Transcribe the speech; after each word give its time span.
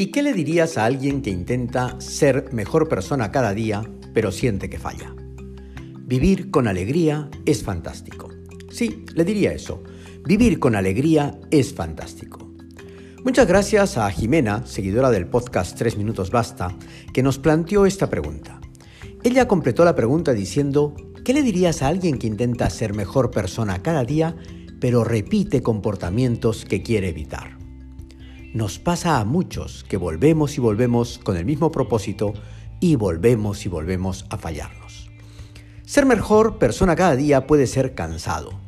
¿Y 0.00 0.12
qué 0.12 0.22
le 0.22 0.32
dirías 0.32 0.78
a 0.78 0.84
alguien 0.84 1.22
que 1.22 1.30
intenta 1.30 2.00
ser 2.00 2.52
mejor 2.52 2.88
persona 2.88 3.32
cada 3.32 3.52
día, 3.52 3.82
pero 4.14 4.30
siente 4.30 4.70
que 4.70 4.78
falla? 4.78 5.12
Vivir 6.06 6.52
con 6.52 6.68
alegría 6.68 7.28
es 7.44 7.64
fantástico. 7.64 8.28
Sí, 8.70 9.04
le 9.16 9.24
diría 9.24 9.52
eso. 9.52 9.82
Vivir 10.24 10.60
con 10.60 10.76
alegría 10.76 11.40
es 11.50 11.74
fantástico. 11.74 12.48
Muchas 13.24 13.48
gracias 13.48 13.98
a 13.98 14.08
Jimena, 14.12 14.64
seguidora 14.66 15.10
del 15.10 15.26
podcast 15.26 15.76
3 15.76 15.96
Minutos 15.96 16.30
Basta, 16.30 16.76
que 17.12 17.24
nos 17.24 17.40
planteó 17.40 17.84
esta 17.84 18.08
pregunta. 18.08 18.60
Ella 19.24 19.48
completó 19.48 19.84
la 19.84 19.96
pregunta 19.96 20.32
diciendo, 20.32 20.94
¿qué 21.24 21.34
le 21.34 21.42
dirías 21.42 21.82
a 21.82 21.88
alguien 21.88 22.18
que 22.18 22.28
intenta 22.28 22.70
ser 22.70 22.94
mejor 22.94 23.32
persona 23.32 23.82
cada 23.82 24.04
día, 24.04 24.36
pero 24.78 25.02
repite 25.02 25.60
comportamientos 25.60 26.64
que 26.64 26.84
quiere 26.84 27.08
evitar? 27.08 27.57
Nos 28.54 28.78
pasa 28.78 29.20
a 29.20 29.26
muchos 29.26 29.84
que 29.84 29.98
volvemos 29.98 30.56
y 30.56 30.60
volvemos 30.60 31.18
con 31.18 31.36
el 31.36 31.44
mismo 31.44 31.70
propósito 31.70 32.32
y 32.80 32.96
volvemos 32.96 33.66
y 33.66 33.68
volvemos 33.68 34.24
a 34.30 34.38
fallarnos. 34.38 35.10
Ser 35.84 36.06
mejor 36.06 36.58
persona 36.58 36.96
cada 36.96 37.14
día 37.14 37.46
puede 37.46 37.66
ser 37.66 37.94
cansado. 37.94 38.58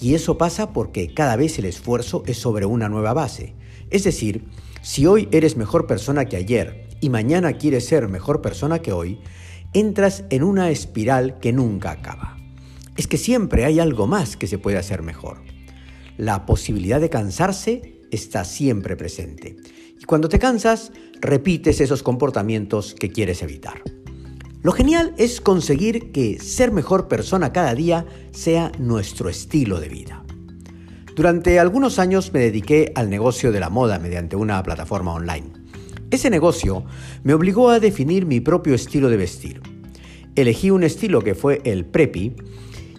Y 0.00 0.14
eso 0.14 0.38
pasa 0.38 0.72
porque 0.72 1.12
cada 1.12 1.34
vez 1.34 1.58
el 1.58 1.64
esfuerzo 1.64 2.22
es 2.26 2.38
sobre 2.38 2.66
una 2.66 2.88
nueva 2.88 3.12
base. 3.12 3.54
Es 3.90 4.04
decir, 4.04 4.44
si 4.80 5.06
hoy 5.06 5.28
eres 5.32 5.56
mejor 5.56 5.88
persona 5.88 6.26
que 6.26 6.36
ayer 6.36 6.88
y 7.00 7.10
mañana 7.10 7.54
quieres 7.54 7.86
ser 7.86 8.06
mejor 8.06 8.40
persona 8.40 8.78
que 8.78 8.92
hoy, 8.92 9.18
entras 9.72 10.22
en 10.30 10.44
una 10.44 10.70
espiral 10.70 11.40
que 11.40 11.52
nunca 11.52 11.90
acaba. 11.90 12.36
Es 12.96 13.08
que 13.08 13.18
siempre 13.18 13.64
hay 13.64 13.80
algo 13.80 14.06
más 14.06 14.36
que 14.36 14.46
se 14.46 14.58
puede 14.58 14.78
hacer 14.78 15.02
mejor. 15.02 15.42
La 16.16 16.46
posibilidad 16.46 17.00
de 17.00 17.10
cansarse 17.10 17.99
está 18.10 18.44
siempre 18.44 18.96
presente. 18.96 19.56
Y 19.98 20.04
cuando 20.04 20.28
te 20.28 20.38
cansas, 20.38 20.92
repites 21.20 21.80
esos 21.80 22.02
comportamientos 22.02 22.94
que 22.94 23.10
quieres 23.10 23.42
evitar. 23.42 23.82
Lo 24.62 24.72
genial 24.72 25.14
es 25.16 25.40
conseguir 25.40 26.12
que 26.12 26.38
ser 26.38 26.70
mejor 26.70 27.08
persona 27.08 27.52
cada 27.52 27.74
día 27.74 28.06
sea 28.30 28.72
nuestro 28.78 29.28
estilo 29.28 29.80
de 29.80 29.88
vida. 29.88 30.22
Durante 31.16 31.58
algunos 31.58 31.98
años 31.98 32.32
me 32.32 32.40
dediqué 32.40 32.92
al 32.94 33.10
negocio 33.10 33.52
de 33.52 33.60
la 33.60 33.70
moda 33.70 33.98
mediante 33.98 34.36
una 34.36 34.62
plataforma 34.62 35.12
online. 35.12 35.50
Ese 36.10 36.28
negocio 36.28 36.84
me 37.22 37.34
obligó 37.34 37.70
a 37.70 37.80
definir 37.80 38.26
mi 38.26 38.40
propio 38.40 38.74
estilo 38.74 39.08
de 39.08 39.16
vestir. 39.16 39.60
Elegí 40.34 40.70
un 40.70 40.82
estilo 40.82 41.22
que 41.22 41.34
fue 41.34 41.60
el 41.64 41.84
preppy 41.84 42.34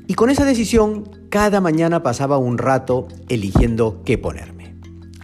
y 0.07 0.13
con 0.13 0.29
esa 0.29 0.45
decisión 0.45 1.09
cada 1.29 1.61
mañana 1.61 2.03
pasaba 2.03 2.37
un 2.37 2.57
rato 2.57 3.07
eligiendo 3.29 4.01
qué 4.03 4.17
ponerme. 4.17 4.60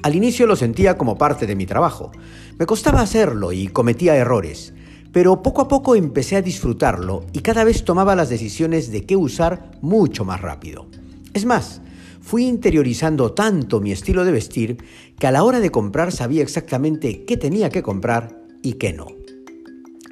Al 0.03 0.15
inicio 0.15 0.47
lo 0.47 0.55
sentía 0.55 0.97
como 0.97 1.17
parte 1.17 1.47
de 1.47 1.55
mi 1.55 1.65
trabajo. 1.65 2.11
Me 2.57 2.65
costaba 2.65 3.01
hacerlo 3.01 3.51
y 3.51 3.67
cometía 3.67 4.15
errores, 4.15 4.73
pero 5.11 5.41
poco 5.41 5.61
a 5.61 5.67
poco 5.67 5.95
empecé 5.95 6.35
a 6.35 6.41
disfrutarlo 6.41 7.25
y 7.33 7.39
cada 7.39 7.63
vez 7.63 7.83
tomaba 7.83 8.15
las 8.15 8.29
decisiones 8.29 8.91
de 8.91 9.05
qué 9.05 9.15
usar 9.15 9.71
mucho 9.81 10.25
más 10.25 10.41
rápido. 10.41 10.87
Es 11.33 11.45
más, 11.45 11.81
fui 12.21 12.45
interiorizando 12.45 13.33
tanto 13.33 13.79
mi 13.79 13.91
estilo 13.91 14.25
de 14.25 14.31
vestir 14.31 14.77
que 15.17 15.27
a 15.27 15.31
la 15.31 15.43
hora 15.43 15.59
de 15.59 15.71
comprar 15.71 16.11
sabía 16.11 16.43
exactamente 16.43 17.25
qué 17.25 17.37
tenía 17.37 17.69
que 17.69 17.83
comprar 17.83 18.41
y 18.61 18.73
qué 18.73 18.93
no. 18.93 19.07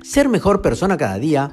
Ser 0.02 0.30
mejor 0.30 0.62
persona 0.62 0.98
cada 0.98 1.20
día 1.20 1.52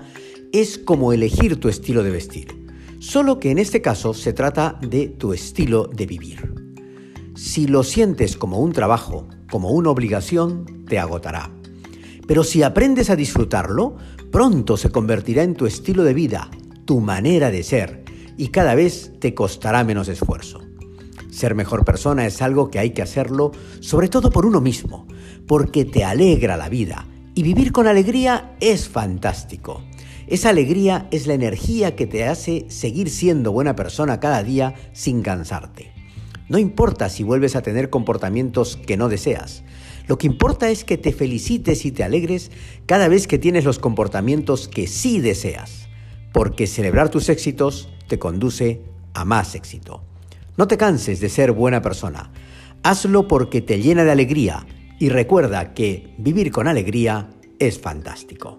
es 0.53 0.79
como 0.79 1.13
elegir 1.13 1.59
tu 1.59 1.69
estilo 1.69 2.03
de 2.03 2.11
vestir, 2.11 2.67
solo 3.01 3.41
que 3.41 3.51
en 3.51 3.59
este 3.59 3.83
caso 3.83 4.15
se 4.15 4.33
trata 4.33 4.79
de 4.83 5.09
tu 5.09 5.33
estilo 5.33 5.87
de 5.87 6.07
vivir. 6.07 6.62
Si 7.35 7.67
lo 7.67 7.83
sientes 7.83 8.37
como 8.37 8.59
un 8.59 8.73
trabajo, 8.73 9.27
como 9.51 9.71
una 9.71 9.91
obligación, 9.91 10.85
te 10.87 10.99
agotará. 10.99 11.51
Pero 12.27 12.45
si 12.45 12.63
aprendes 12.63 13.09
a 13.09 13.17
disfrutarlo, 13.17 13.97
pronto 14.31 14.77
se 14.77 14.91
convertirá 14.91 15.43
en 15.43 15.55
tu 15.55 15.67
estilo 15.67 16.05
de 16.05 16.15
vida, 16.15 16.51
tu 16.85 17.01
manera 17.01 17.51
de 17.51 17.63
ser, 17.63 18.05
y 18.37 18.49
cada 18.49 18.75
vez 18.75 19.13
te 19.19 19.35
costará 19.35 19.83
menos 19.83 20.09
esfuerzo. 20.09 20.61
Ser 21.31 21.55
mejor 21.55 21.87
persona 21.87 22.27
es 22.27 22.43
algo 22.43 22.71
que 22.71 22.79
hay 22.79 22.91
que 22.91 23.03
hacerlo 23.03 23.53
sobre 23.81 24.09
todo 24.09 24.31
por 24.31 24.45
uno 24.45 24.61
mismo, 24.61 25.07
porque 25.47 25.87
te 25.87 26.05
alegra 26.05 26.59
la 26.59 26.69
vida, 26.69 27.07
y 27.35 27.43
vivir 27.43 27.73
con 27.73 27.87
alegría 27.87 28.57
es 28.61 28.89
fantástico. 28.89 29.83
Esa 30.27 30.51
alegría 30.51 31.09
es 31.11 31.27
la 31.27 31.35
energía 31.35 31.97
que 31.97 32.07
te 32.07 32.27
hace 32.27 32.67
seguir 32.69 33.09
siendo 33.09 33.53
buena 33.53 33.75
persona 33.75 34.21
cada 34.21 34.43
día 34.43 34.75
sin 34.93 35.23
cansarte. 35.23 36.02
No 36.49 36.59
importa 36.59 37.09
si 37.09 37.23
vuelves 37.23 37.57
a 37.57 37.63
tener 37.63 37.91
comportamientos 37.91 38.77
que 38.77 38.97
no 38.97 39.09
deseas. 39.09 39.63
Lo 40.09 40.19
que 40.19 40.27
importa 40.27 40.71
es 40.71 40.85
que 40.85 40.99
te 40.99 41.13
felicites 41.13 41.85
y 41.85 41.93
te 41.93 42.05
alegres 42.05 42.51
cada 42.87 43.09
vez 43.09 43.27
que 43.27 43.39
tienes 43.39 43.65
los 43.65 43.79
comportamientos 43.79 44.69
que 44.69 44.87
sí 44.87 45.21
deseas, 45.21 45.89
porque 46.33 46.67
celebrar 46.67 47.09
tus 47.09 47.29
éxitos 47.29 47.89
te 48.09 48.19
conduce 48.19 48.83
a 49.15 49.25
más 49.25 49.55
éxito. 49.55 50.03
No 50.57 50.67
te 50.67 50.77
canses 50.77 51.21
de 51.21 51.29
ser 51.29 51.53
buena 51.53 51.81
persona. 51.83 52.33
Hazlo 52.83 53.29
porque 53.29 53.61
te 53.61 53.81
llena 53.81 54.05
de 54.05 54.11
alegría 54.11 54.67
y 54.99 55.09
recuerda 55.09 55.73
que 55.73 56.15
vivir 56.19 56.51
con 56.51 56.69
alegría 56.69 57.31
es 57.59 57.79
fantástico. 57.79 58.57